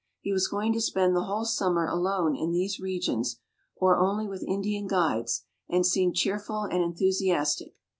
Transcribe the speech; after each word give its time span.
He 0.21 0.31
was 0.33 0.47
going 0.47 0.73
to 0.73 0.81
spend 0.81 1.15
the 1.15 1.25
whole 1.25 1.45
summer 1.45 1.85
alone 1.85 2.35
in 2.35 2.49
these 2.51 2.79
regions, 2.79 3.37
or 3.75 3.99
only 3.99 4.27
with 4.27 4.41
Indian 4.47 4.87
guides; 4.87 5.43
and 5.69 5.85
seemed 5.85 6.15
cheerful 6.15 6.63
and 6.63 6.81
enthusiastic. 6.81 7.75